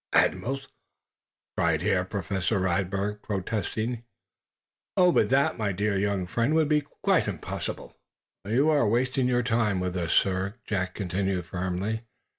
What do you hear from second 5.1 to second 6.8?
but that, my dear young friend, would